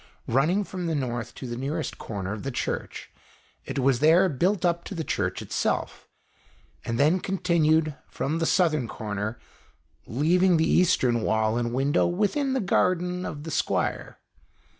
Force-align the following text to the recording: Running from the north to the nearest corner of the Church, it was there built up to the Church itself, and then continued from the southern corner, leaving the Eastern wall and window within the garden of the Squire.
Running 0.25 0.63
from 0.63 0.87
the 0.87 0.95
north 0.95 1.35
to 1.35 1.45
the 1.47 1.55
nearest 1.55 1.99
corner 1.99 2.33
of 2.33 2.41
the 2.41 2.49
Church, 2.49 3.11
it 3.65 3.77
was 3.77 3.99
there 3.99 4.27
built 4.29 4.65
up 4.65 4.83
to 4.85 4.95
the 4.95 5.03
Church 5.03 5.43
itself, 5.43 6.07
and 6.83 6.99
then 6.99 7.19
continued 7.19 7.93
from 8.07 8.39
the 8.39 8.47
southern 8.47 8.87
corner, 8.87 9.37
leaving 10.07 10.57
the 10.57 10.67
Eastern 10.67 11.21
wall 11.21 11.55
and 11.55 11.71
window 11.71 12.07
within 12.07 12.53
the 12.53 12.59
garden 12.59 13.27
of 13.27 13.43
the 13.43 13.51
Squire. 13.51 14.17